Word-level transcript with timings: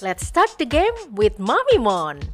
Let's 0.00 0.24
start 0.24 0.56
the 0.56 0.64
game 0.64 0.96
with 1.12 1.36
Mommy 1.36 1.76
Mon. 1.76 2.24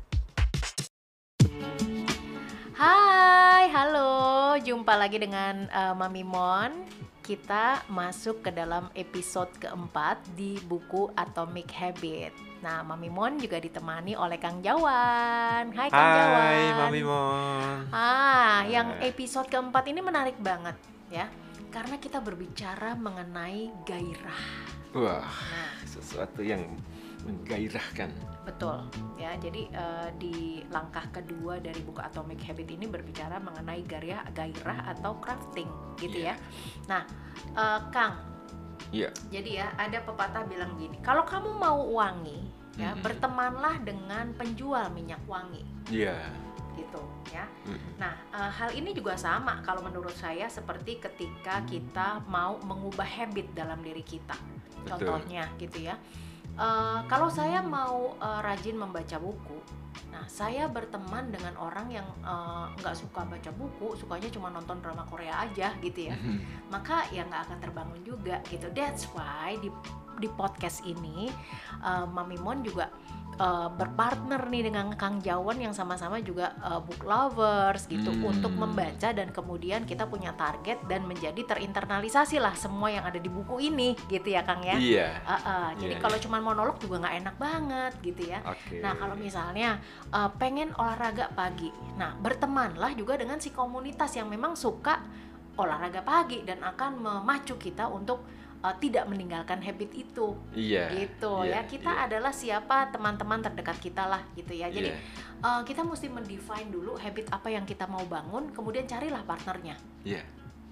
Hai, 2.79 3.67
halo, 3.75 4.55
jumpa 4.63 4.95
lagi 4.95 5.19
dengan 5.19 5.67
uh, 5.75 5.91
Mami 5.99 6.23
Mon. 6.23 6.87
Kita 7.27 7.83
masuk 7.91 8.47
ke 8.47 8.55
dalam 8.55 8.87
episode 8.95 9.51
keempat 9.59 10.23
di 10.39 10.63
buku 10.63 11.11
Atomic 11.19 11.67
Habit. 11.75 12.63
Nah, 12.63 12.87
Mami 12.87 13.11
Mon 13.11 13.35
juga 13.35 13.59
ditemani 13.59 14.15
oleh 14.15 14.39
Kang 14.39 14.63
Jawan. 14.63 15.75
Hai 15.75 15.91
Kang 15.91 16.07
Hai, 16.07 16.15
Jawan. 16.23 16.79
Mami 16.87 17.03
Mon. 17.03 17.79
Ah, 17.91 18.63
yang 18.71 18.95
episode 19.03 19.51
keempat 19.51 19.91
ini 19.91 19.99
menarik 19.99 20.39
banget 20.39 20.79
ya, 21.11 21.27
karena 21.75 21.99
kita 21.99 22.23
berbicara 22.23 22.95
mengenai 22.95 23.75
gairah. 23.83 24.43
Wah, 24.95 25.27
Nah, 25.27 25.83
sesuatu 25.83 26.47
yang 26.47 26.63
menggairahkan. 27.27 28.11
Betul, 28.47 28.79
ya. 29.19 29.35
Jadi 29.43 29.67
eh, 29.75 30.09
di 30.23 30.63
langkah 30.71 31.03
kedua 31.11 31.59
dari 31.59 31.83
buku 31.83 31.99
Atomic 31.99 32.47
Habit 32.47 32.69
ini 32.71 32.87
berbicara 32.87 33.43
mengenai 33.43 33.83
gairah, 33.83 34.31
gairah 34.31 34.95
atau 34.95 35.19
crafting, 35.19 35.67
gitu 35.99 36.23
ya. 36.23 36.33
Iya. 36.33 36.35
Nah, 36.87 37.03
eh, 37.59 37.81
Kang, 37.91 38.15
Iya. 38.95 39.11
jadi 39.35 39.51
ya 39.51 39.67
ada 39.75 39.99
pepatah 40.07 40.47
bilang 40.47 40.79
gini, 40.79 40.95
kalau 41.03 41.27
kamu 41.27 41.59
mau 41.59 41.83
wangi, 41.91 42.39
ya 42.79 42.95
Mm-mm. 42.95 43.03
bertemanlah 43.03 43.83
dengan 43.83 44.31
penjual 44.39 44.87
minyak 44.95 45.19
wangi, 45.27 45.67
Iya. 45.91 46.15
gitu, 46.79 47.03
ya. 47.35 47.51
Mm. 47.67 47.99
Nah, 47.99 48.15
eh, 48.31 48.51
hal 48.63 48.71
ini 48.79 48.95
juga 48.95 49.19
sama 49.19 49.59
kalau 49.67 49.83
menurut 49.83 50.15
saya 50.15 50.47
seperti 50.47 51.03
ketika 51.03 51.67
kita 51.67 52.23
mau 52.31 52.63
mengubah 52.63 53.07
habit 53.07 53.51
dalam 53.59 53.83
diri 53.83 54.07
kita. 54.07 54.39
Betul. 54.87 55.03
Contohnya 55.19 55.51
gitu 55.59 55.83
ya. 55.83 55.99
Eh, 56.57 57.01
kalau 57.05 57.29
saya 57.29 57.61
mau 57.61 58.17
eh, 58.17 58.41
rajin 58.41 58.81
membaca 58.81 59.21
buku, 59.21 59.61
nah 60.09 60.25
saya 60.25 60.65
berteman 60.73 61.29
dengan 61.29 61.53
orang 61.61 61.93
yang 61.93 62.09
eh, 62.25 62.65
nggak 62.81 62.97
suka 62.97 63.29
baca 63.29 63.51
buku, 63.53 63.93
sukanya 64.01 64.33
cuma 64.33 64.49
nonton 64.49 64.81
drama 64.81 65.05
Korea 65.05 65.45
aja 65.45 65.77
gitu 65.85 66.09
ya. 66.09 66.17
Maka 66.73 67.05
ya 67.13 67.29
nggak 67.29 67.53
akan 67.53 67.59
terbangun 67.61 68.01
juga 68.09 68.41
gitu. 68.49 68.73
That's 68.73 69.05
why 69.13 69.61
di 69.61 69.69
di 70.17 70.33
podcast 70.33 70.81
ini 70.89 71.29
eh, 71.85 72.07
Mami 72.09 72.41
Mon 72.41 72.65
juga 72.65 72.89
eh, 73.37 73.69
berpartner 73.71 74.43
nih 74.49 74.73
dengan 74.73 74.93
Kang 74.97 75.21
Jawan 75.21 75.61
yang 75.61 75.77
sama-sama 75.77 76.19
juga 76.21 76.57
eh, 76.59 76.81
book 76.81 77.05
lovers 77.05 77.85
gitu 77.87 78.09
Hmm. 78.11 78.33
untuk 78.33 78.53
membaca 78.57 79.13
dan 79.13 79.29
kemudian 79.31 79.85
kita 79.85 80.09
punya 80.09 80.33
target 80.33 80.81
dan 80.89 81.05
menjadi 81.05 81.39
terinternalisasi 81.45 82.41
lah 82.41 82.57
semua 82.57 82.89
yang 82.89 83.05
ada 83.05 83.21
di 83.21 83.29
buku 83.29 83.61
ini 83.61 83.93
gitu 84.09 84.33
ya 84.33 84.41
Kang 84.43 84.65
ya. 84.65 84.77
Iya. 84.81 85.09
Uh, 85.23 85.35
uh, 85.37 85.69
jadi 85.77 85.95
Iya, 85.97 86.03
kalau 86.03 86.17
cuma 86.19 86.37
monolog 86.41 86.77
juga 86.81 87.05
nggak 87.05 87.17
enak 87.23 87.37
banget 87.37 87.93
gitu 88.01 88.23
ya. 88.33 88.41
Oke. 88.43 88.81
Nah 88.81 88.97
kalau 88.97 89.15
misalnya 89.15 89.79
uh, 90.11 90.33
pengen 90.41 90.73
olahraga 90.77 91.29
pagi, 91.33 91.69
nah 92.01 92.17
bertemanlah 92.17 92.97
juga 92.97 93.21
dengan 93.21 93.37
si 93.37 93.53
komunitas 93.53 94.17
yang 94.17 94.33
memang 94.33 94.57
suka 94.57 95.01
olahraga 95.57 96.05
pagi 96.05 96.45
dan 96.45 96.61
akan 96.61 97.01
memacu 97.01 97.57
kita 97.57 97.89
untuk 97.89 98.25
uh, 98.67 98.75
tidak 98.83 99.07
meninggalkan 99.07 99.63
habit 99.63 99.95
itu 99.95 100.35
Iya. 100.51 100.91
gitu 100.99 101.47
ya. 101.47 101.63
iya, 101.63 101.71
Kita 101.71 101.93
iya. 101.95 102.05
adalah 102.11 102.33
siapa 102.35 102.91
teman-teman 102.91 103.39
terdekat 103.39 103.79
kita 103.79 104.11
lah 104.11 104.23
gitu 104.35 104.51
ya. 104.51 104.67
Jadi 104.67 104.91
Iya. 104.91 104.99
uh, 105.47 105.61
kita 105.63 105.87
mesti 105.87 106.11
mendefine 106.11 106.69
dulu 106.75 106.99
habit 106.99 107.31
apa 107.31 107.47
yang 107.47 107.63
kita 107.63 107.87
mau 107.87 108.03
bangun, 108.05 108.51
kemudian 108.51 108.91
carilah 108.91 109.23
partnernya, 109.23 109.79
Iya. 110.03 110.23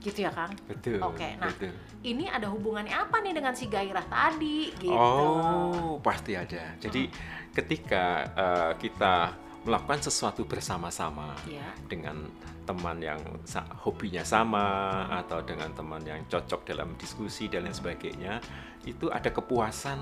gitu 0.03 0.27
ya 0.27 0.31
Kang. 0.35 0.51
Betul. 0.67 0.99
Oke, 1.01 1.39
nah, 1.39 1.49
betul. 1.49 1.71
Ini 2.05 2.29
ada 2.29 2.51
hubungannya 2.51 2.93
apa 2.93 3.25
nih 3.25 3.33
dengan 3.33 3.55
si 3.57 3.71
gairah 3.71 4.05
tadi 4.05 4.69
gitu? 4.77 4.93
Oh, 4.93 5.97
pasti 6.05 6.37
ada. 6.37 6.77
Jadi 6.77 7.09
ketika 7.55 8.29
eh, 8.37 8.73
kita 8.77 9.33
melakukan 9.65 10.01
sesuatu 10.01 10.45
bersama-sama 10.45 11.33
Ya. 11.45 11.65
dengan 11.89 12.29
teman 12.65 13.01
yang 13.01 13.21
sa- 13.45 13.69
hobinya 13.81 14.21
sama 14.21 14.65
atau 15.11 15.41
dengan 15.41 15.73
teman 15.73 16.01
yang 16.01 16.21
cocok 16.29 16.65
dalam 16.65 16.93
diskusi 16.97 17.49
dan 17.49 17.65
lain 17.65 17.73
sebagainya, 17.73 18.41
itu 18.85 19.09
ada 19.09 19.29
kepuasan 19.29 20.01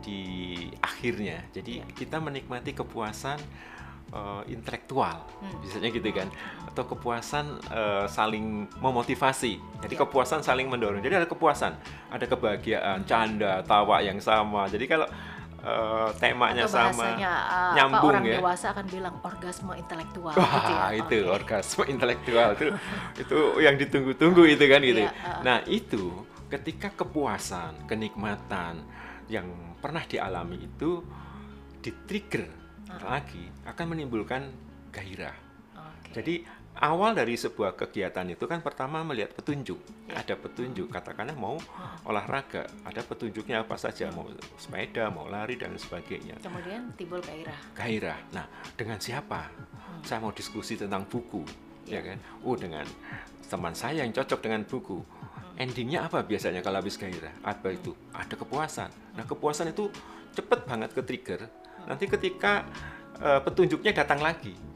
di 0.00 0.22
akhirnya. 0.78 1.42
Jadi 1.50 1.82
Ya. 1.82 1.86
kita 1.90 2.18
menikmati 2.18 2.70
kepuasan 2.72 3.38
eh, 4.14 4.42
intelektual, 4.46 5.26
Hmm. 5.42 5.58
biasanya 5.58 5.90
gitu 5.90 6.06
kan, 6.14 6.28
atau 6.70 6.86
kepuasan 6.86 7.58
eh, 7.66 8.06
saling 8.06 8.70
memotivasi. 8.78 9.58
Jadi 9.82 9.94
Ya. 9.96 10.00
kepuasan 10.06 10.38
saling 10.38 10.70
mendorong. 10.70 11.02
Jadi 11.02 11.18
ada 11.18 11.26
kepuasan, 11.26 11.74
ada 12.12 12.22
kebahagiaan, 12.22 13.02
canda, 13.02 13.58
tawa 13.66 13.98
yang 13.98 14.22
sama. 14.22 14.70
Jadi 14.70 14.86
kalau 14.86 15.08
eh, 15.64 16.08
temanya 16.20 16.68
Atau 16.68 16.76
sama, 16.76 17.04
uh, 17.16 17.72
nyambung 17.72 17.98
apa 17.98 18.10
orang 18.12 18.24
ya. 18.28 18.36
dewasa 18.38 18.66
akan 18.76 18.86
bilang 18.92 19.14
orgasme 19.24 19.72
intelektual 19.74 20.34
Wah, 20.36 20.52
gitu 20.52 20.72
ya. 20.72 20.84
itu 21.00 21.16
Oke. 21.24 21.32
orgasme 21.40 21.82
intelektual 21.88 22.48
itu 22.52 22.66
itu 23.16 23.38
yang 23.64 23.74
ditunggu-tunggu 23.80 24.42
itu 24.44 24.64
kan 24.68 24.80
gitu. 24.84 25.02
Iya, 25.02 25.10
uh. 25.10 25.40
Nah, 25.40 25.58
itu 25.64 26.04
ketika 26.52 26.92
kepuasan, 26.92 27.88
kenikmatan 27.88 28.84
yang 29.32 29.48
pernah 29.80 30.04
dialami 30.04 30.68
itu 30.68 31.00
di-trigger 31.80 32.62
Uh. 32.84 33.00
lagi 33.00 33.48
akan 33.64 33.96
menimbulkan 33.96 34.52
gairah. 34.92 35.32
Oke. 35.72 36.20
Jadi 36.20 36.34
awal 36.80 37.14
dari 37.14 37.38
sebuah 37.38 37.78
kegiatan 37.78 38.26
itu 38.26 38.44
kan 38.50 38.58
pertama 38.58 39.02
melihat 39.06 39.30
petunjuk. 39.36 39.78
Ya. 40.10 40.22
Ada 40.24 40.34
petunjuk, 40.34 40.90
katakanlah 40.90 41.36
mau 41.38 41.58
olahraga, 42.02 42.66
ada 42.82 43.00
petunjuknya 43.04 43.62
apa 43.62 43.78
saja, 43.78 44.10
mau 44.10 44.26
sepeda, 44.58 45.08
mau 45.10 45.30
lari 45.30 45.54
dan 45.54 45.74
sebagainya. 45.78 46.40
kemudian 46.42 46.90
timbul 46.98 47.22
gairah. 47.22 47.58
Gairah. 47.78 48.18
Nah, 48.34 48.46
dengan 48.74 48.98
siapa? 48.98 49.46
Saya 50.04 50.20
mau 50.20 50.34
diskusi 50.34 50.74
tentang 50.76 51.06
buku, 51.08 51.46
Ya. 51.86 52.00
ya 52.00 52.12
kan? 52.12 52.18
Oh, 52.44 52.56
dengan 52.56 52.84
teman 53.48 53.72
saya 53.76 54.02
yang 54.04 54.12
cocok 54.12 54.40
dengan 54.40 54.64
buku. 54.66 55.00
Endingnya 55.54 56.10
apa 56.10 56.26
biasanya 56.26 56.66
kalau 56.66 56.82
habis 56.82 56.98
gairah? 56.98 57.30
Apa 57.46 57.70
itu? 57.70 57.94
Ada 58.10 58.34
kepuasan. 58.34 58.90
Nah, 59.14 59.22
kepuasan 59.22 59.70
itu 59.70 59.86
cepet 60.34 60.66
banget 60.66 60.90
ke 60.90 61.02
trigger. 61.06 61.40
Nanti 61.86 62.10
ketika 62.10 62.66
eh, 63.22 63.38
petunjuknya 63.38 63.94
datang 63.94 64.18
lagi. 64.18 64.73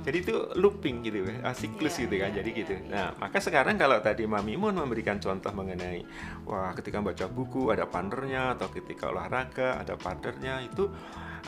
Hmm. 0.00 0.06
Jadi 0.08 0.16
itu 0.24 0.34
looping 0.56 0.96
gitu 1.04 1.28
ya, 1.28 1.52
siklus 1.52 2.00
Iya, 2.00 2.02
gitu 2.08 2.14
kan. 2.16 2.30
iya, 2.32 2.36
Jadi 2.40 2.50
iya, 2.50 2.60
gitu. 2.64 2.72
iya. 2.72 2.88
Nah, 2.88 3.08
maka 3.20 3.36
sekarang 3.36 3.76
kalau 3.76 4.00
tadi 4.00 4.24
Mami 4.24 4.56
Mun 4.56 4.72
memberikan 4.80 5.20
contoh 5.20 5.52
mengenai 5.52 6.00
wah 6.48 6.72
ketika 6.72 7.04
baca 7.04 7.28
buku 7.28 7.68
ada 7.68 7.84
partnernya 7.84 8.56
atau 8.56 8.72
ketika 8.72 9.12
olahraga 9.12 9.76
ada 9.76 10.00
partnernya 10.00 10.64
itu 10.64 10.88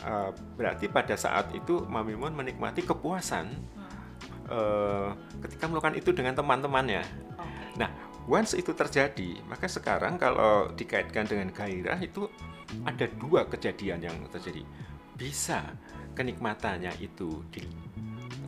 eh, 0.05 0.29
berarti 0.53 0.85
pada 0.87 1.17
saat 1.17 1.49
itu 1.57 1.81
Mami 1.89 2.13
Mun 2.13 2.37
menikmati 2.37 2.85
kepuasan 2.85 3.49
eh, 4.53 5.09
ketika 5.41 5.65
melakukan 5.65 5.97
itu 5.97 6.13
dengan 6.13 6.37
teman-temannya. 6.37 7.01
Oke. 7.33 7.81
Nah, 7.81 7.89
once 8.29 8.53
itu 8.53 8.69
terjadi, 8.77 9.41
maka 9.49 9.65
sekarang 9.65 10.21
kalau 10.21 10.69
dikaitkan 10.77 11.25
dengan 11.25 11.49
gairah 11.49 11.97
itu 11.97 12.29
ada 12.85 13.05
dua 13.17 13.49
kejadian 13.49 13.99
yang 14.01 14.17
terjadi. 14.29 14.61
Bisa 15.13 15.61
kenikmatannya 16.13 16.93
itu 17.01 17.41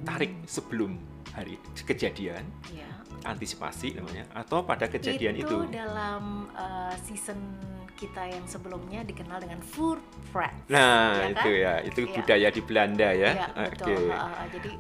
ditarik 0.06 0.34
sebelum 0.46 1.02
hari 1.34 1.58
kejadian, 1.82 2.46
Ya. 2.70 2.86
antisipasi 3.26 3.98
namanya, 3.98 4.30
atau 4.38 4.62
pada 4.62 4.86
kejadian 4.86 5.34
itu. 5.42 5.66
dalam 5.74 6.46
uh, 6.54 6.94
season 7.02 7.58
kita 7.98 8.22
yang 8.30 8.46
sebelumnya 8.46 9.02
dikenal 9.02 9.42
dengan 9.42 9.58
food 9.66 9.98
prep. 10.30 10.54
Nah, 10.70 11.26
Ya 11.26 11.34
itu 11.34 11.50
kan? 11.50 11.64
ya, 11.66 11.74
itu 11.82 12.02
Iya. 12.06 12.14
budaya 12.14 12.48
di 12.54 12.62
Belanda 12.62 13.10
ya. 13.10 13.32
Ya, 13.34 13.48
Oke. 13.50 13.72
betul. 13.82 14.04
Uh, 14.14 14.22
uh, 14.22 14.46
jadi 14.54 14.72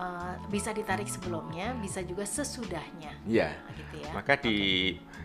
uh, 0.00 0.32
bisa 0.48 0.70
ditarik 0.72 1.08
sebelumnya, 1.12 1.76
bisa 1.76 2.00
juga 2.00 2.24
sesudahnya. 2.24 3.12
Ya. 3.28 3.52
Gitu 3.76 4.00
ya. 4.00 4.10
Maka 4.16 4.40
di 4.40 4.58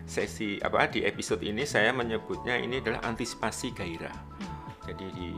sesi 0.04 0.60
apa 0.60 0.92
di 0.92 1.08
episode 1.08 1.40
ini 1.48 1.64
saya 1.64 1.96
menyebutnya 1.96 2.60
ini 2.60 2.84
adalah 2.84 3.08
antisipasi 3.08 3.72
gairah. 3.72 4.18
Hmm. 4.44 4.52
Jadi 4.92 5.06
di 5.16 5.32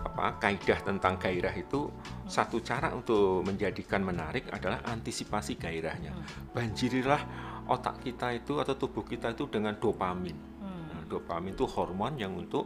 apa 0.00 0.40
kaidah 0.40 0.80
tentang 0.80 1.20
gairah 1.20 1.52
itu 1.52 1.92
satu 2.24 2.64
cara 2.64 2.92
untuk 2.96 3.44
menjadikan 3.44 4.00
menarik 4.00 4.48
adalah 4.48 4.80
antisipasi 4.88 5.60
gairahnya. 5.60 6.12
Hmm. 6.12 6.56
Banjirilah 6.56 7.22
otak 7.68 8.02
kita 8.02 8.32
itu 8.32 8.58
atau 8.58 8.74
tubuh 8.74 9.04
kita 9.04 9.36
itu 9.36 9.46
dengan 9.46 9.76
dopamin. 9.76 10.36
Hmm. 10.60 10.84
Nah, 10.88 11.02
dopamin 11.06 11.52
itu 11.52 11.68
hormon 11.68 12.16
yang 12.16 12.32
untuk 12.32 12.64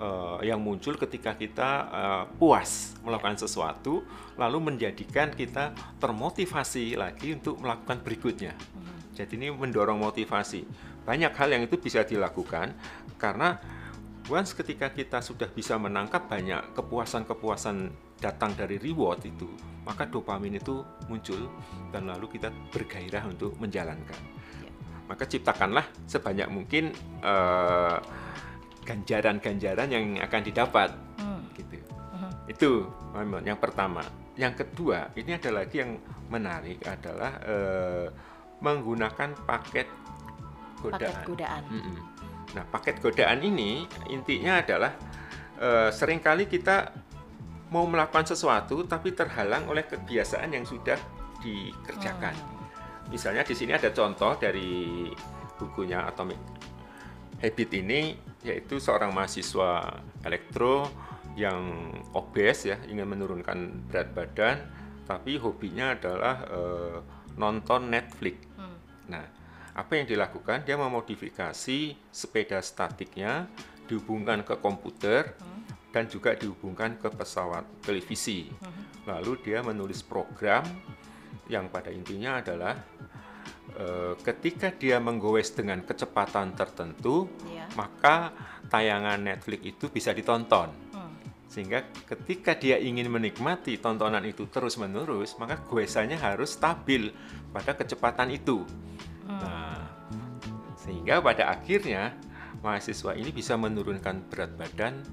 eh, 0.00 0.48
yang 0.48 0.60
muncul 0.64 0.96
ketika 0.96 1.36
kita 1.36 1.70
eh, 1.92 2.24
puas 2.40 2.96
melakukan 3.04 3.36
sesuatu 3.36 4.02
lalu 4.40 4.72
menjadikan 4.72 5.30
kita 5.36 5.76
termotivasi 6.00 6.96
lagi 6.96 7.36
untuk 7.36 7.60
melakukan 7.60 8.00
berikutnya. 8.00 8.56
Hmm. 8.56 8.98
Jadi 9.12 9.36
ini 9.36 9.52
mendorong 9.52 10.00
motivasi. 10.00 10.64
Banyak 11.04 11.32
hal 11.36 11.48
yang 11.52 11.62
itu 11.64 11.76
bisa 11.76 12.06
dilakukan 12.08 12.72
karena 13.20 13.60
once 14.30 14.54
ketika 14.54 14.94
kita 14.94 15.18
sudah 15.18 15.50
bisa 15.50 15.74
menangkap 15.74 16.30
banyak 16.30 16.72
kepuasan-kepuasan 16.78 17.90
datang 18.22 18.54
dari 18.54 18.78
reward 18.78 19.26
itu, 19.26 19.50
maka 19.82 20.06
dopamin 20.06 20.56
itu 20.56 20.86
muncul 21.10 21.50
dan 21.90 22.06
lalu 22.06 22.38
kita 22.38 22.54
bergairah 22.70 23.26
untuk 23.26 23.58
menjalankan. 23.58 24.20
Ya. 24.62 24.70
Maka 25.10 25.26
ciptakanlah 25.26 25.84
sebanyak 26.06 26.46
mungkin 26.46 26.94
eh, 27.20 27.98
ganjaran-ganjaran 28.86 29.88
yang 29.90 30.04
akan 30.22 30.40
didapat 30.46 30.90
Hmm. 31.20 31.42
gitu. 31.58 31.76
Mhm. 32.16 32.30
Itu 32.48 32.70
yang 33.44 33.58
pertama. 33.58 34.00
Yang 34.38 34.64
kedua, 34.64 35.12
ini 35.18 35.36
ada 35.36 35.50
lagi 35.52 35.82
yang 35.82 36.00
menarik 36.30 36.80
adalah 36.86 37.36
eh, 37.44 38.06
menggunakan 38.62 39.36
paket 39.44 39.88
godaan. 40.80 41.12
Paket 41.12 41.28
godaan. 41.28 41.62
Mm-mm. 41.68 41.96
Nah, 42.54 42.64
paket 42.66 42.98
godaan 42.98 43.40
ini 43.42 43.86
intinya 44.10 44.58
adalah 44.58 44.92
eh, 45.60 45.90
sering 45.94 46.18
kali 46.18 46.50
kita 46.50 46.90
mau 47.70 47.86
melakukan 47.86 48.26
sesuatu 48.26 48.82
tapi 48.86 49.14
terhalang 49.14 49.70
oleh 49.70 49.86
kebiasaan 49.86 50.50
yang 50.50 50.66
sudah 50.66 50.98
dikerjakan. 51.38 52.34
Misalnya 53.10 53.46
di 53.46 53.54
sini 53.54 53.74
ada 53.74 53.90
contoh 53.94 54.34
dari 54.38 55.06
bukunya 55.58 56.06
Atomic 56.06 56.38
Habit 57.40 57.70
ini 57.78 58.14
yaitu 58.42 58.80
seorang 58.82 59.12
mahasiswa 59.14 60.00
elektro 60.26 60.88
yang 61.38 61.94
obes 62.12 62.66
ya, 62.66 62.76
ingin 62.90 63.06
menurunkan 63.06 63.86
berat 63.86 64.10
badan 64.12 64.56
tapi 65.06 65.38
hobinya 65.38 65.94
adalah 65.94 66.36
eh, 66.50 66.98
nonton 67.38 67.90
Netflix. 67.90 68.46
Hmm. 68.58 68.78
Nah, 69.10 69.24
apa 69.80 69.96
yang 69.96 70.06
dilakukan? 70.06 70.68
Dia 70.68 70.76
memodifikasi 70.76 71.80
sepeda 72.12 72.60
statiknya 72.60 73.48
dihubungkan 73.88 74.44
ke 74.44 74.54
komputer 74.60 75.34
Hmm. 75.40 75.64
dan 75.90 76.04
juga 76.06 76.36
dihubungkan 76.36 77.00
ke 77.00 77.08
pesawat 77.10 77.64
televisi. 77.82 78.46
Lalu 79.08 79.40
dia 79.42 79.64
menulis 79.64 80.04
program 80.04 80.62
yang 81.48 81.66
pada 81.66 81.88
intinya 81.90 82.38
adalah 82.38 82.76
eh, 83.70 84.14
ketika 84.20 84.74
dia 84.74 84.98
menggoes 84.98 85.54
dengan 85.54 85.80
kecepatan 85.86 86.52
tertentu, 86.52 87.30
Iya. 87.46 87.70
maka 87.78 88.34
tayangan 88.66 89.16
Netflix 89.22 89.60
itu 89.62 89.86
bisa 89.86 90.10
ditonton. 90.10 90.68
Hmm. 90.90 91.14
Sehingga 91.46 91.86
ketika 92.04 92.58
dia 92.58 92.82
ingin 92.82 93.06
menikmati 93.06 93.78
tontonan 93.78 94.26
itu 94.26 94.50
terus-menerus, 94.50 95.38
maka 95.38 95.62
goesannya 95.64 96.18
harus 96.18 96.58
stabil 96.58 97.14
pada 97.54 97.72
kecepatan 97.72 98.34
itu. 98.34 98.66
Nah, 99.30 99.69
sehingga 100.90 101.22
pada 101.22 101.54
akhirnya 101.54 102.18
mahasiswa 102.66 103.14
ini 103.14 103.30
bisa 103.30 103.54
menurunkan 103.54 104.26
berat 104.26 104.58
badan 104.58 105.06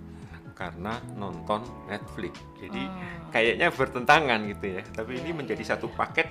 karena 0.57 0.97
nonton 1.13 1.61
Netflix. 1.85 2.33
Jadi 2.57 2.81
Hmm. 2.89 3.29
kayaknya 3.29 3.69
bertentangan 3.69 4.41
gitu 4.57 4.81
ya. 4.81 4.83
Tapi 4.89 5.21
ini 5.21 5.29
Iya, 5.29 5.37
menjadi 5.37 5.61
iya, 5.61 5.71
satu 5.77 5.85
iya. 5.85 5.95
paket 6.01 6.27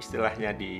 istilahnya 0.00 0.56
di 0.56 0.72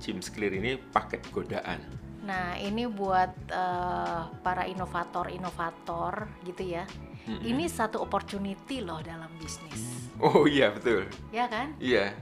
James 0.00 0.32
Clear 0.32 0.56
ini 0.56 0.80
paket 0.80 1.20
godaan. 1.28 1.84
Nah, 2.24 2.56
ini 2.56 2.88
buat 2.88 3.28
eh, 3.52 4.20
para 4.40 4.64
inovator-inovator 4.64 6.32
gitu 6.48 6.64
ya. 6.64 6.88
Mm-mm. 7.28 7.44
Ini 7.44 7.68
satu 7.68 8.00
opportunity 8.00 8.80
loh 8.80 9.04
dalam 9.04 9.28
bisnis. 9.36 10.08
Oh 10.16 10.48
iya 10.48 10.72
betul. 10.72 11.04
Ya 11.28 11.44
kan? 11.44 11.76
Iya. 11.76 12.16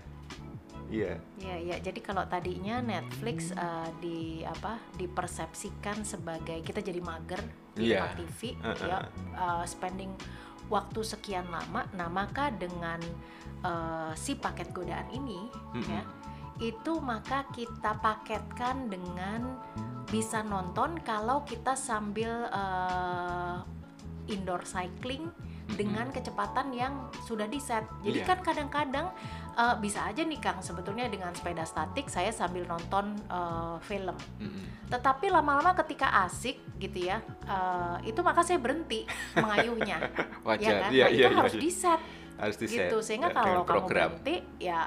Iya. 0.89 1.21
Ya, 1.39 1.57
ya. 1.61 1.77
Jadi 1.79 2.01
kalau 2.01 2.25
tadinya 2.25 2.81
Netflix 2.81 3.53
eh, 3.53 3.89
di 4.01 4.19
apa 4.43 4.81
dipersepsikan 4.97 6.03
sebagai 6.03 6.65
kita 6.65 6.81
jadi 6.81 6.99
mager 7.01 7.41
di 7.77 7.93
Iya. 7.93 8.09
tempat 8.09 8.17
TV, 8.19 8.41
Uh-uh. 8.59 8.87
ya, 8.89 8.99
eh, 9.37 9.65
spending 9.69 10.13
waktu 10.69 11.01
sekian 11.01 11.49
lama. 11.49 11.85
Nah, 11.97 12.09
maka 12.09 12.49
dengan 12.51 13.01
eh, 13.65 14.13
si 14.17 14.35
paket 14.35 14.73
godaan 14.73 15.09
ini, 15.13 15.49
Mm-mm. 15.77 15.89
ya, 15.89 16.03
itu 16.59 16.99
maka 16.99 17.47
kita 17.55 17.99
paketkan 18.03 18.91
dengan 18.91 19.61
bisa 20.09 20.41
nonton 20.41 20.97
kalau 21.05 21.45
kita 21.45 21.77
sambil 21.77 22.49
eh, 22.49 23.57
indoor 24.29 24.65
cycling 24.65 25.29
dengan 25.77 26.09
kecepatan 26.09 26.73
yang 26.73 27.13
sudah 27.29 27.45
di 27.45 27.61
set. 27.61 27.85
Jadi 28.01 28.25
Iya. 28.25 28.29
kan 28.29 28.39
kadang-kadang 28.41 29.13
eh, 29.59 29.77
bisa 29.83 30.07
aja 30.07 30.23
nih 30.23 30.39
Kang 30.39 30.63
sebetulnya 30.63 31.11
dengan 31.11 31.35
sepeda 31.35 31.67
statik 31.67 32.07
saya 32.07 32.31
sambil 32.33 32.65
nonton 32.65 33.19
eh, 33.29 33.77
film. 33.85 34.17
Mm-mm. 34.41 34.65
Tetapi 34.89 35.29
lama-lama 35.29 35.75
ketika 35.85 36.25
asik 36.25 36.63
gitu 36.79 37.11
ya, 37.11 37.19
eh, 37.45 37.97
itu 38.09 38.23
maka 38.23 38.41
saya 38.47 38.57
berhenti 38.63 39.05
mengayuhnya. 39.37 39.99
Wajar. 40.47 40.63
ya 40.63 40.73
kan? 40.87 40.91
Iya, 40.95 41.05
nah, 41.05 41.11
iya, 41.11 41.21
itu 41.21 41.21
iya, 41.21 41.29
harus 41.37 41.55
iya. 41.59 41.63
di 41.63 41.71
set 41.75 42.01
harus 42.39 42.55
di 42.55 42.67
set 42.71 42.87
gitu 42.87 43.03
sehingga 43.03 43.35
ya, 43.35 43.43
kalau 43.43 43.63
kamu 43.67 43.83
program. 43.83 44.09
berhenti 44.15 44.37
ya 44.63 44.81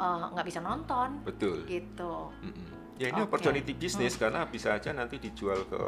nggak 0.00 0.46
bisa 0.48 0.64
nonton 0.64 1.20
Betul. 1.28 1.68
gitu. 1.68 2.32
Mm-mm. 2.40 2.96
Ya 2.96 3.12
ini 3.12 3.20
Oke. 3.20 3.28
opportunity 3.32 3.72
bisnis 3.76 4.16
karena 4.16 4.48
bisa 4.48 4.72
aja 4.76 4.92
nanti 4.96 5.20
dijual 5.20 5.60
ke 5.68 5.80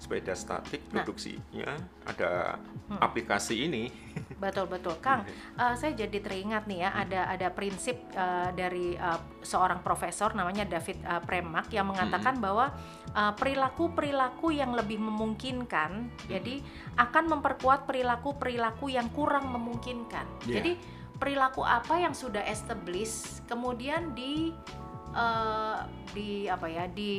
sepeda 0.00 0.32
statik 0.32 0.80
Nah. 0.88 1.04
produksinya 1.04 1.76
ada 2.08 2.56
Hmm. 2.88 2.98
aplikasi 2.98 3.68
ini. 3.68 3.92
Betul 4.40 4.64
betul, 4.66 4.96
Kang. 4.98 5.28
eh, 5.28 5.74
saya 5.76 5.92
jadi 5.92 6.18
teringat 6.18 6.64
nih 6.64 6.88
ya 6.88 6.90
ada 6.96 7.20
ada 7.28 7.48
prinsip 7.52 8.00
eh, 8.10 8.48
dari 8.50 8.96
eh, 8.96 9.20
seorang 9.44 9.84
profesor 9.84 10.32
namanya 10.32 10.64
David 10.64 11.04
eh, 11.04 11.20
Premak 11.20 11.68
yang 11.68 11.92
mengatakan 11.92 12.40
bahwa 12.40 12.72
eh, 13.12 13.32
perilaku-perilaku 13.36 14.50
yang 14.50 14.72
lebih 14.72 14.96
memungkinkan, 14.98 16.08
jadi 16.26 16.64
akan 16.96 17.36
memperkuat 17.36 17.84
perilaku-perilaku 17.84 18.88
yang 18.88 19.12
kurang 19.12 19.52
memungkinkan. 19.52 20.24
Iya. 20.48 20.64
Jadi 20.64 20.72
perilaku 21.20 21.60
apa 21.60 22.00
yang 22.00 22.16
sudah 22.16 22.40
established 22.48 23.44
kemudian 23.44 24.16
di 24.16 24.56
eh, 25.12 25.78
di 26.10 26.48
apa 26.48 26.64
ya 26.66 26.88
di 26.88 27.12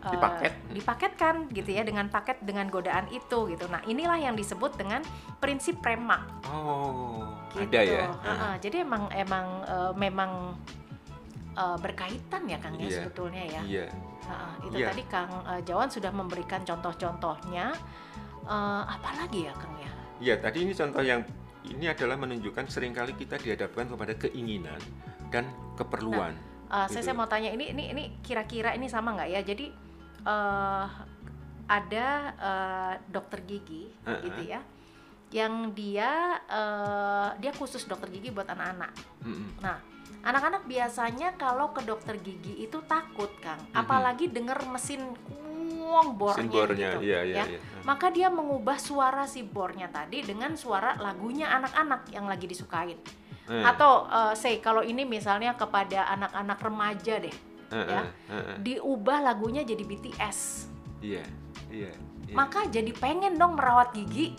eh, 0.00 0.10
Dipaket. 0.10 0.52
dipaketkan 0.72 1.34
gitu 1.50 1.70
ya 1.70 1.82
dengan 1.82 2.08
paket 2.08 2.40
dengan 2.40 2.66
godaan 2.66 3.04
itu 3.08 3.46
gitu. 3.46 3.68
Nah 3.68 3.84
inilah 3.84 4.16
yang 4.16 4.32
disebut 4.32 4.74
dengan 4.74 5.04
prinsip 5.36 5.76
premak. 5.78 6.24
Oh, 6.46 7.28
Gitu. 7.52 7.68
ada 7.68 7.80
ya. 7.82 8.06
Heeh, 8.08 8.54
jadi 8.60 8.76
emang 8.82 9.10
emang 9.10 9.46
eh, 9.62 9.92
memang 9.94 10.30
eh, 11.52 11.76
berkaitan 11.76 12.42
ya 12.46 12.56
Kang 12.56 12.74
ya 12.74 12.86
Iya. 12.86 12.96
sebetulnya 12.96 13.44
ya. 13.44 13.62
Iya. 13.62 13.86
Heeh, 14.22 14.52
itu 14.64 14.76
Iya. 14.78 14.86
tadi 14.88 15.02
Kang 15.04 15.30
eh, 15.44 15.60
Jawan 15.62 15.88
sudah 15.88 16.10
memberikan 16.10 16.62
contoh-contohnya. 16.62 17.74
Eh, 18.40 18.82
apa 18.86 19.10
lagi 19.16 19.44
ya 19.44 19.52
Kang 19.52 19.74
ya? 19.76 19.90
Iya, 20.20 20.34
tadi 20.38 20.64
ini 20.64 20.72
contoh 20.72 21.00
yang 21.00 21.20
ini 21.60 21.84
adalah 21.86 22.16
menunjukkan 22.16 22.64
sering 22.66 22.90
kali 22.90 23.12
kita 23.12 23.36
dihadapkan 23.36 23.84
kepada 23.84 24.16
keinginan 24.16 24.80
dan 25.28 25.44
keperluan. 25.74 26.32
Eh, 26.70 26.86
saya, 26.86 26.88
Gitu. 26.88 27.04
saya 27.04 27.14
mau 27.14 27.26
tanya 27.26 27.50
ini 27.50 27.68
ini 27.68 27.90
ini 27.90 28.02
kira-kira 28.22 28.72
ini 28.72 28.86
sama 28.86 29.12
nggak 29.12 29.28
ya? 29.28 29.40
Jadi 29.42 29.89
eh 30.26 30.86
ada 31.70 32.06
eh, 32.34 32.94
dokter 33.06 33.46
gigi 33.46 33.86
Uh-uh. 34.02 34.18
gitu 34.26 34.42
ya, 34.50 34.60
yang 35.30 35.70
dia 35.70 36.42
eh, 36.50 37.28
dia 37.38 37.52
khusus 37.54 37.86
dokter 37.86 38.10
gigi 38.10 38.34
buat 38.34 38.50
anak-anak. 38.50 38.90
Mm-mm. 39.22 39.62
Nah, 39.62 39.78
anak-anak 40.26 40.66
biasanya 40.66 41.38
kalau 41.38 41.70
ke 41.70 41.86
dokter 41.86 42.18
gigi 42.18 42.66
itu 42.66 42.82
takut, 42.90 43.30
Kang. 43.38 43.62
Mhm. 43.70 43.78
Apalagi 43.78 44.28
denger 44.34 44.66
mesin 44.66 45.14
kuong 45.30 46.18
bornya, 46.18 46.42
Mesin 46.42 46.50
bornya, 46.50 46.90
gitu, 46.98 47.06
iya, 47.06 47.20
iya, 47.22 47.36
ya. 47.40 47.44
iya. 47.56 47.60
Maka 47.86 48.10
dia 48.10 48.28
mengubah 48.28 48.76
suara 48.76 49.24
si 49.30 49.46
bornya 49.46 49.88
tadi 49.88 50.26
dengan 50.26 50.58
suara 50.58 50.98
lagunya 50.98 51.48
anak-anak 51.54 52.10
yang 52.10 52.26
lagi 52.26 52.50
disukain. 52.50 52.98
Eh, 53.50 53.62
Atau 53.62 54.10
eh, 54.10 54.34
say 54.34 54.58
kalau 54.58 54.82
ini 54.82 55.06
misalnya 55.06 55.54
kepada 55.54 56.06
anak-anak 56.18 56.58
remaja 56.62 57.18
deh, 57.22 57.34
eh, 57.70 57.86
ya. 57.86 58.02
eh, 58.02 58.34
eh. 58.34 58.56
diubah 58.60 59.18
lagunya 59.22 59.62
jadi 59.62 59.80
BTS. 59.80 60.38
Iya, 61.00 61.24
iya, 61.70 61.90
iya, 62.26 62.34
Maka 62.34 62.66
jadi 62.66 62.92
pengen 62.92 63.34
dong 63.34 63.56
merawat 63.56 63.90
gigi. 63.90 64.36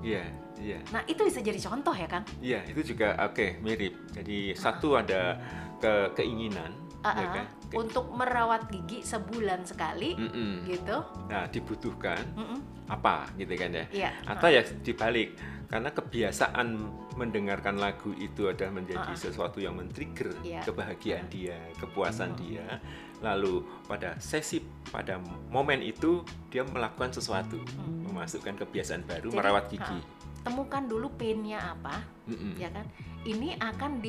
iya, 0.00 0.24
iya. 0.56 0.78
Nah, 0.88 1.02
itu 1.04 1.20
bisa 1.20 1.38
jadi 1.38 1.58
contoh 1.58 1.92
ya, 1.92 2.06
Kang. 2.06 2.24
Iya, 2.38 2.64
itu 2.64 2.94
juga 2.94 3.18
oke 3.20 3.60
mirip. 3.60 3.94
Jadi 4.10 4.54
satu 4.54 4.94
ada 4.94 5.36
ke 5.76 5.92
keinginan, 6.14 6.72
Ah, 6.98 7.14
ya 7.14 7.28
kan? 7.32 7.46
Ke- 7.68 7.78
Untuk 7.78 8.10
merawat 8.10 8.66
gigi 8.66 9.04
sebulan 9.04 9.62
sekali 9.62 10.16
Mm-mm. 10.16 10.66
gitu. 10.66 10.98
Nah, 11.28 11.46
dibutuhkan 11.46 12.18
Mm-mm. 12.34 12.58
apa 12.88 13.28
gitu 13.36 13.54
kan 13.54 13.70
ya? 13.70 13.84
Iya. 13.92 14.10
Atau 14.26 14.48
ya 14.48 14.62
dibalik, 14.82 15.36
karena 15.68 15.92
kebiasaan 15.92 16.68
mendengarkan 17.14 17.76
lagu 17.76 18.16
itu 18.16 18.48
adalah 18.48 18.72
menjadi 18.72 19.04
Ah, 19.04 19.12
ah. 19.12 19.20
sesuatu 19.20 19.60
yang 19.60 19.76
men-trigger 19.76 20.32
Iya. 20.40 20.64
kebahagiaan 20.64 21.28
dia, 21.28 21.60
kepuasan 21.76 22.32
dia. 22.34 22.80
Lalu 23.20 23.60
pada 23.84 24.16
sesi 24.16 24.64
pada 24.88 25.20
momen 25.48 25.84
itu 25.84 26.24
dia 26.48 26.64
melakukan 26.64 27.12
sesuatu, 27.12 27.60
Hmm. 27.76 28.08
memasukkan 28.08 28.56
kebiasaan 28.56 29.04
baru 29.04 29.28
Jadi, 29.28 29.36
merawat 29.36 29.64
gigi. 29.68 29.98
temukan 30.40 30.80
dulu 30.80 31.12
painnya 31.12 31.60
apa, 31.76 32.00
Mm-mm. 32.24 32.56
ya 32.56 32.72
kan? 32.72 32.88
Ini 33.22 33.60
akan 33.60 34.00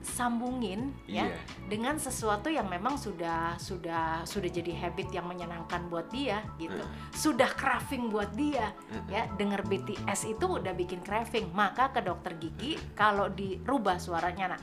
disambungin 0.00 0.96
ya 1.04 1.28
Iya. 1.28 1.36
dengan 1.68 2.00
sesuatu 2.00 2.48
yang 2.48 2.66
memang 2.66 2.96
sudah 2.96 3.54
sudah 3.60 4.24
sudah 4.24 4.48
jadi 4.48 4.72
habit 4.80 5.12
yang 5.12 5.28
menyenangkan 5.28 5.86
buat 5.86 6.08
dia 6.08 6.40
gitu. 6.56 6.80
Sudah 7.12 7.52
craving 7.52 8.08
buat 8.08 8.32
dia 8.32 8.72
ya. 9.06 9.28
Dengar 9.36 9.62
BTS 9.62 10.24
itu 10.26 10.46
udah 10.48 10.72
bikin 10.72 11.04
craving, 11.04 11.52
maka 11.52 11.92
ke 11.92 12.00
dokter 12.00 12.34
gigi 12.36 12.80
kalau 12.96 13.28
dirubah 13.28 14.00
suaranya. 14.00 14.56
Nah, 14.56 14.60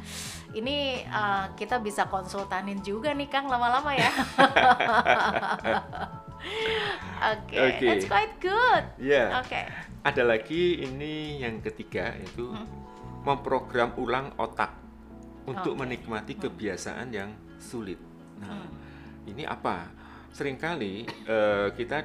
ini 0.51 1.01
eh, 1.01 1.45
kita 1.53 1.77
bisa 1.79 2.09
konsultanin 2.09 2.81
juga 2.81 3.13
nih 3.13 3.29
Kang 3.29 3.45
lama-lama 3.45 3.93
ya. 3.93 4.09
Oke, 7.17 7.57
Oke. 7.57 7.85
that's 7.85 8.05
quite 8.05 8.33
good. 8.39 8.83
Ya. 9.01 9.41
Oke. 9.41 9.65
Ada 10.05 10.23
lagi 10.23 10.79
ini 10.79 11.41
yang 11.41 11.59
ketiga 11.59 12.13
yaitu 12.15 12.47
Hmm. 12.47 12.63
memprogram 13.25 13.91
ulang 13.99 14.31
otak 14.39 14.71
untuk 15.47 15.73
Oke. 15.73 15.79
menikmati 15.79 16.35
kebiasaan 16.35 17.07
yang 17.09 17.31
sulit. 17.57 17.97
Nah, 18.37 18.67
Hmm. 18.67 18.69
ini 19.25 19.47
apa? 19.47 19.87
Seringkali 20.29 21.07
eh, 21.25 21.67
kita 21.73 22.03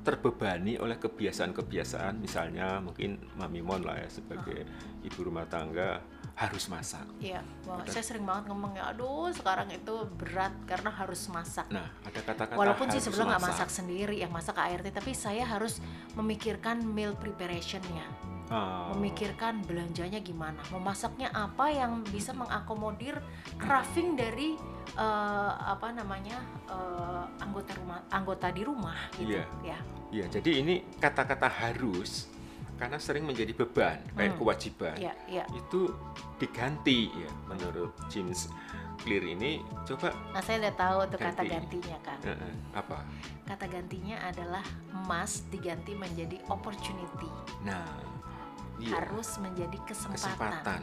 terbebani 0.00 0.80
oleh 0.80 0.96
kebiasaan-kebiasaan, 0.96 2.16
misalnya 2.16 2.80
mungkin 2.80 3.20
Mami 3.36 3.60
Mon 3.60 3.84
lah 3.84 4.00
ya 4.00 4.08
sebagai 4.08 4.64
ibu 5.04 5.20
rumah 5.20 5.44
tangga 5.44 6.00
harus 6.32 6.72
masak. 6.72 7.04
Iya, 7.20 7.44
wah, 7.68 7.84
Ada- 7.84 8.00
saya 8.00 8.04
sering 8.08 8.24
banget 8.24 8.48
ngomong 8.48 8.80
ya, 8.80 8.96
aduh 8.96 9.28
sekarang 9.28 9.68
itu 9.68 10.08
berat 10.16 10.56
karena 10.64 10.88
harus 10.88 11.28
masak. 11.28 11.68
Nah, 11.68 11.84
ada 12.00 12.16
kata-kata 12.16 12.56
Walaupun 12.56 12.88
sih 12.88 13.04
sebelum 13.04 13.28
nggak 13.28 13.44
masak 13.44 13.68
sendiri, 13.68 14.16
yang 14.16 14.32
masak 14.32 14.56
ART, 14.56 14.88
tapi 14.88 15.12
saya 15.12 15.44
harus 15.44 15.84
memikirkan 16.16 16.80
meal 16.80 17.12
preparationnya, 17.12 18.08
Ah, 18.50 18.90
memikirkan 18.90 19.62
belanjanya 19.62 20.18
gimana, 20.18 20.58
memasaknya 20.68 21.30
apa 21.30 21.70
yang 21.70 22.02
bisa 22.04 22.34
mengakomodir 22.34 23.14
craving 23.56 24.18
dari 24.18 24.58
eh, 24.90 25.52
apa 25.54 25.94
namanya 25.94 26.34
eh, 26.66 27.24
anggota 27.38 27.78
rumah, 27.78 28.02
anggota 28.10 28.50
di 28.50 28.62
rumah 28.62 28.98
gitu, 29.14 29.38
Iya. 29.38 29.46
ya. 29.62 29.78
Iya, 30.10 30.24
jadi 30.28 30.50
ini 30.60 30.74
kata-kata 30.98 31.46
harus 31.46 32.26
karena 32.74 32.98
sering 32.98 33.22
menjadi 33.22 33.54
beban, 33.54 34.02
kayak 34.10 34.34
Hmm. 34.34 34.38
kewajiban. 34.42 34.96
Iya, 34.98 35.14
iya. 35.28 35.44
Itu 35.52 35.94
diganti 36.36 37.06
ya 37.12 37.30
menurut 37.46 37.94
James 38.08 38.50
Clear 38.98 39.24
ini 39.24 39.62
coba 39.86 40.12
Nah 40.28 40.42
saya 40.42 40.60
udah 40.60 40.74
tahu 40.74 40.98
tuh 41.08 41.18
kata 41.18 41.40
Ganti. 41.40 41.52
gantinya 41.78 41.98
kan. 42.02 42.18
eh, 42.20 42.34
eh, 42.34 42.54
apa? 42.74 42.98
Kata 43.46 43.64
gantinya 43.64 44.16
adalah 44.22 44.64
must 45.06 45.48
diganti 45.48 45.94
menjadi 45.94 46.36
opportunity, 46.48 47.30
Nah, 47.62 47.86
iya, 48.80 48.96
harus 48.96 49.28
menjadi 49.38 49.78
kesempatan. 49.84 50.16
kesempatan. 50.16 50.82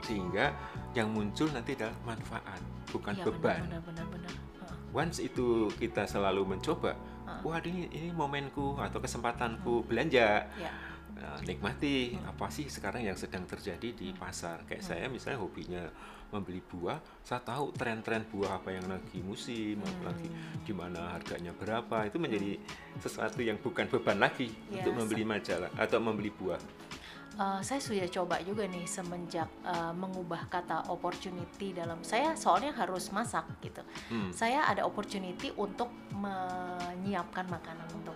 Sehingga 0.00 0.52
yang 0.92 1.08
muncul 1.08 1.48
nanti 1.48 1.72
adalah 1.72 1.96
manfaat, 2.04 2.60
bukan 2.90 3.14
Iya 3.14 3.24
beban. 3.24 3.60
benar 3.64 3.82
benar 3.82 4.06
benar. 4.10 4.32
Heeh. 4.32 4.76
Once 4.92 5.18
itu 5.18 5.46
kita 5.74 6.04
selalu 6.04 6.44
mencoba, 6.46 6.92
Heeh. 6.92 7.40
wah 7.40 7.58
ini 7.62 7.88
ini 7.88 8.10
momenku 8.10 8.76
atau 8.76 9.00
kesempatanku 9.00 9.82
belanja. 9.84 10.44
Ya. 10.54 10.72
Nah, 11.14 11.38
nikmati 11.40 12.18
Hmm. 12.18 12.26
apa 12.26 12.50
sih 12.50 12.66
sekarang 12.66 13.00
yang 13.00 13.14
sedang 13.14 13.46
terjadi 13.46 13.94
di 13.94 14.10
pasar. 14.12 14.66
Kayak 14.66 14.82
saya 14.82 15.06
misalnya 15.06 15.40
hobinya 15.40 15.86
membeli 16.28 16.58
buah, 16.60 16.98
saya 17.22 17.38
tahu 17.38 17.70
tren-tren 17.70 18.26
buah 18.26 18.58
apa 18.58 18.74
yang 18.74 18.90
lagi 18.90 19.22
musim, 19.22 19.78
Hmm. 19.78 20.02
lagi 20.02 20.26
di 20.60 20.74
mana 20.74 21.14
harganya 21.14 21.54
berapa. 21.54 22.10
Itu 22.10 22.18
menjadi 22.18 22.58
sesuatu 22.98 23.38
yang 23.40 23.56
bukan 23.56 23.86
beban 23.86 24.18
lagi 24.18 24.50
Ya, 24.68 24.82
untuk 24.82 25.00
membeli 25.00 25.22
majalah 25.24 25.70
atau 25.78 26.02
membeli 26.02 26.34
buah. 26.34 26.58
Eh, 27.34 27.60
saya 27.66 27.82
sudah 27.82 28.06
coba 28.06 28.38
juga 28.46 28.62
nih 28.70 28.86
semenjak 28.86 29.50
eh, 29.66 29.92
mengubah 29.94 30.46
kata 30.46 30.86
opportunity 30.86 31.74
dalam 31.74 31.98
saya 32.06 32.38
soalnya 32.38 32.70
harus 32.78 33.10
masak 33.10 33.42
gitu. 33.58 33.82
Hmm. 34.06 34.30
Saya 34.30 34.70
ada 34.70 34.86
opportunity 34.86 35.50
untuk 35.58 35.90
menyiapkan 36.14 37.50
makanan 37.50 37.90
untuk 37.90 38.14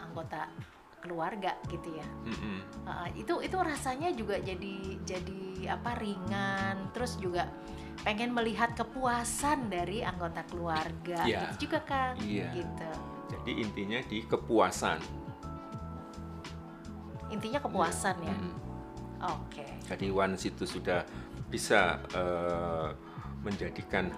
anggota 0.00 0.48
keluarga 1.04 1.52
gitu 1.68 2.00
ya. 2.00 2.08
Mm-mm. 2.24 2.64
Uh, 2.88 3.08
itu 3.12 3.36
itu 3.44 3.52
rasanya 3.60 4.08
juga 4.16 4.40
jadi 4.40 4.96
jadi 5.04 5.76
apa 5.76 6.00
ringan 6.00 6.88
terus 6.96 7.20
juga 7.20 7.44
pengen 8.00 8.32
melihat 8.32 8.72
kepuasan 8.72 9.68
dari 9.68 10.00
anggota 10.00 10.40
keluarga 10.48 11.28
Iya. 11.28 11.52
gitu 11.52 11.68
juga 11.68 11.84
kan 11.84 12.16
Iya. 12.24 12.56
gitu 12.56 12.90
Jadi 13.36 13.52
intinya 13.60 14.00
di 14.00 14.24
kepuasan. 14.24 15.23
Intinya 17.34 17.58
kepuasan 17.58 18.16
ya 18.22 18.30
Mm-mm. 18.30 18.54
oke 19.20 19.66
Jadi 19.84 20.06
once 20.08 20.48
itu 20.48 20.64
sudah 20.64 21.04
bisa 21.50 22.00
eh, 22.14 22.88
menjadikan 23.44 24.08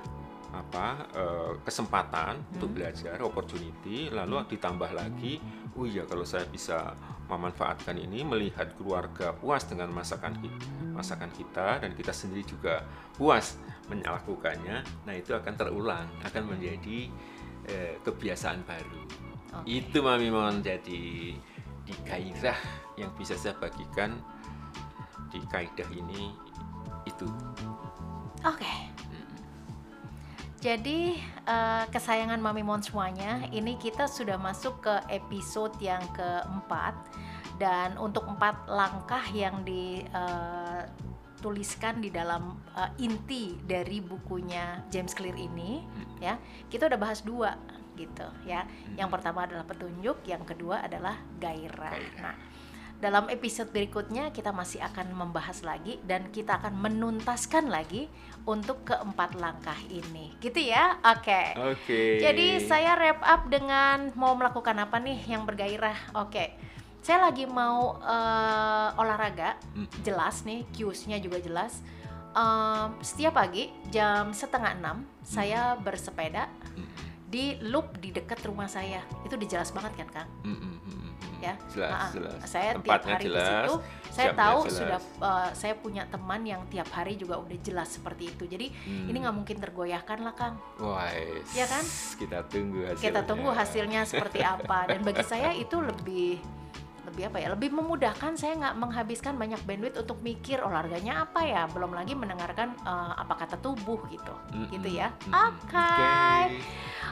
apa 0.55 1.05
eh, 1.13 1.53
kesempatan 1.67 2.39
untuk 2.55 2.71
Hmm. 2.71 2.77
belajar, 2.79 3.17
opportunity, 3.21 4.09
lalu 4.09 4.41
ditambah 4.57 4.89
lagi, 4.95 5.43
oh 5.77 5.85
iya 5.85 6.07
kalau 6.07 6.25
saya 6.25 6.47
bisa 6.49 6.95
memanfaatkan 7.27 7.99
ini, 7.99 8.23
melihat 8.23 8.71
keluarga 8.79 9.35
puas 9.35 9.67
dengan 9.67 9.91
masakan 9.91 10.39
kita, 10.39 10.65
masakan 10.95 11.29
kita 11.35 11.83
dan 11.83 11.91
kita 11.93 12.15
sendiri 12.15 12.47
juga 12.47 12.87
puas 13.19 13.59
melakukannya, 13.91 14.87
nah 15.05 15.13
itu 15.13 15.35
akan 15.35 15.55
terulang, 15.59 16.07
akan 16.23 16.43
menjadi 16.57 17.11
eh, 17.67 17.99
kebiasaan 18.01 18.63
baru. 18.63 19.03
Oke. 19.61 19.67
Itu 19.67 20.01
Mami 20.07 20.31
Mon 20.31 20.63
jadi 20.63 21.35
di 21.87 21.95
gairah 22.03 22.59
yang 22.99 23.15
bisa 23.15 23.39
saya 23.39 23.55
bagikan 23.57 24.19
di 25.31 25.39
kaidah 25.47 25.87
ini 25.95 26.35
itu. 27.07 27.31
oke. 28.43 28.75
Jadi 30.59 31.15
eh, 31.47 31.85
kesayangan 31.95 32.43
Mami 32.43 32.67
Mon 32.67 32.83
semuanya 32.83 33.47
ini 33.55 33.79
kita 33.79 34.11
sudah 34.11 34.35
masuk 34.35 34.83
ke 34.83 34.99
episode 35.15 35.79
yang 35.79 36.03
keempat. 36.11 36.95
Dan 37.57 37.97
untuk 37.97 38.29
empat 38.29 38.69
langkah 38.69 39.25
yang 39.33 39.65
dituliskan 39.65 40.85
di 42.05 42.11
dalam 42.11 42.59
eh, 42.75 42.91
inti 43.07 43.55
dari 43.63 44.03
bukunya 44.03 44.83
James 44.91 45.15
Clear 45.15 45.39
ini 45.39 45.87
ya 46.21 46.41
kita 46.73 46.89
udah 46.89 47.01
bahas 47.01 47.21
dua 47.21 47.57
gitu 47.97 48.29
ya. 48.45 48.69
Yang 48.95 49.09
pertama 49.19 49.49
adalah 49.49 49.65
petunjuk 49.65 50.23
yang 50.29 50.45
kedua 50.45 50.85
adalah 50.85 51.17
gairah. 51.41 51.93
Gairah. 51.97 52.23
nah 52.23 52.37
dalam 52.97 53.29
episode 53.29 53.69
berikutnya 53.77 54.33
kita 54.33 54.57
masih 54.57 54.81
akan 54.81 55.13
membahas 55.13 55.61
lagi 55.61 56.01
dan 56.09 56.33
kita 56.33 56.57
akan 56.57 56.81
menuntaskan 56.81 57.69
lagi 57.69 58.09
untuk 58.49 58.89
keempat 58.89 59.37
langkah 59.37 59.77
ini. 59.93 60.33
Gitu 60.41 60.73
ya? 60.73 60.97
Oke. 61.05 61.53
Oke. 61.61 62.25
jadi 62.25 62.57
saya 62.65 62.97
wrap 62.97 63.21
up 63.21 63.43
dengan 63.53 64.09
mau 64.17 64.33
melakukan 64.33 64.81
apa 64.81 64.97
nih 64.97 65.29
yang 65.29 65.45
bergairah? 65.45 66.17
Oke. 66.17 66.57
Saya 67.05 67.29
lagi 67.29 67.45
mau 67.45 68.01
eh, 68.01 68.89
olahraga. 69.01 69.61
Mm. 69.77 69.89
jelas 70.01 70.43
nih 70.49 70.65
cues-nya 70.73 71.21
juga 71.21 71.37
jelas. 71.39 71.85
Em, 72.37 72.89
setiap 73.01 73.37
pagi 73.37 73.73
jam 73.89 74.29
setengah 74.33 74.77
enam 74.77 75.09
saya 75.25 75.73
bersepeda 75.81 76.53
di 77.27 77.45
loop 77.61 77.99
di 77.99 78.11
dekat 78.11 78.39
rumah 78.43 78.67
saya 78.67 79.03
itu 79.21 79.35
udah 79.35 79.49
jelas 79.49 79.71
banget 79.71 79.93
kan 79.97 80.09
kang 80.13 80.29
mm, 80.43 80.57
mm, 80.57 81.11
ya 81.37 81.55
Jelas, 81.69 81.91
Ah, 81.93 82.11
jelas. 82.11 82.39
saya 82.45 82.71
tiap 82.73 82.83
Tempatnya 83.03 83.13
hari 83.13 83.25
jelas. 83.27 83.43
di 83.43 83.51
situ 83.51 83.75
saya 84.09 84.31
tahu 84.33 84.59
jelas. 84.63 84.73
sudah 84.73 84.99
eh, 85.21 85.51
saya 85.53 85.75
punya 85.77 86.03
teman 86.07 86.41
yang 86.43 86.63
tiap 86.67 86.89
hari 86.89 87.13
juga 87.15 87.37
udah 87.37 87.59
jelas 87.61 87.89
seperti 87.91 88.31
itu 88.31 88.45
jadi 88.47 88.67
Hmm. 88.79 89.07
ini 89.07 89.17
nggak 89.19 89.37
mungkin 89.37 89.57
tergoyahkan 89.59 90.19
lah 90.21 90.33
kang 90.33 90.55
Wah, 90.79 91.11
Ya 91.53 91.67
kan? 91.67 91.83
Kita 92.17 92.41
tunggu 92.47 92.79
hasilnya. 92.85 93.03
kita 93.03 93.21
tunggu 93.23 93.51
hasilnya 93.51 94.01
seperti 94.05 94.41
apa 94.41 94.87
dan 94.87 95.03
bagi 95.03 95.23
saya 95.23 95.51
itu 95.53 95.77
lebih 95.77 96.39
lebih 97.07 97.31
apa 97.31 97.39
ya? 97.39 97.49
Lebih 97.55 97.71
memudahkan 97.73 98.35
saya 98.35 98.59
nggak 98.59 98.75
menghabiskan 98.77 99.35
banyak 99.39 99.61
bandwidth 99.63 100.03
untuk 100.03 100.19
mikir 100.21 100.59
olahraganya 100.61 101.25
apa 101.25 101.41
ya? 101.47 101.65
Belum 101.71 101.95
lagi 101.95 102.13
mendengarkan 102.13 102.75
eh, 102.83 103.13
apa 103.17 103.35
kata 103.39 103.57
tubuh 103.63 104.03
gitu. 104.11 104.35
Mm, 104.53 104.67
gitu 104.75 104.89
ya. 104.99 105.09
Oke. 105.31 105.79
Oke. 105.79 106.61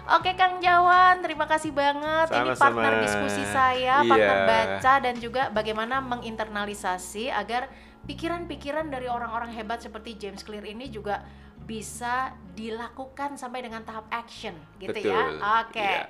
oke 0.04 0.30
Kang 0.36 0.60
Jawan 0.60 1.22
terima 1.22 1.46
kasih 1.46 1.70
banget. 1.70 2.28
Ini 2.28 2.52
Sama-sama. 2.52 2.60
partner 2.60 2.92
diskusi 3.00 3.42
saya 3.48 4.04
partner 4.04 4.38
Iya. 4.38 4.48
baca 4.50 4.92
dan 5.00 5.14
juga 5.16 5.42
bagaimana 5.48 6.02
menginternalisasi 6.02 7.32
agar 7.32 7.70
pikiran-pikiran 8.04 8.92
dari 8.92 9.08
orang-orang 9.08 9.48
hebat 9.52 9.80
seperti 9.80 10.20
James 10.20 10.44
Clear 10.44 10.64
ini 10.68 10.92
juga 10.92 11.24
bisa 11.64 12.36
dilakukan 12.52 13.40
sampai 13.40 13.64
dengan 13.64 13.80
tahap 13.80 14.04
action 14.12 14.52
gitu 14.76 14.92
Betul, 14.92 15.08
ya 15.08 15.22
oke. 15.64 15.80
Iya. 15.80 16.04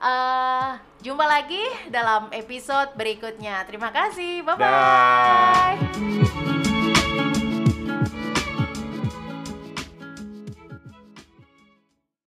Eh, 0.00 0.70
jumpa 1.04 1.24
lagi 1.24 1.62
dalam 1.88 2.28
episode 2.34 2.92
berikutnya. 2.98 3.64
Terima 3.68 3.94
kasih. 3.94 4.42
Bye 4.42 4.56
bye. 4.58 6.43